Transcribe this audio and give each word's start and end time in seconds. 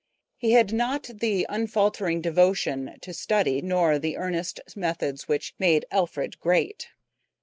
He 0.39 0.53
had 0.53 0.73
not 0.73 1.03
the 1.13 1.45
unfaltering 1.47 2.21
devotion 2.21 2.97
to 3.01 3.13
study 3.13 3.61
nor 3.61 3.99
the 3.99 4.17
earnest 4.17 4.59
methods 4.75 5.27
which 5.27 5.53
made 5.59 5.85
Alfred 5.91 6.39
great. 6.39 6.87